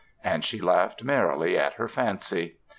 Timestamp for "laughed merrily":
0.59-1.55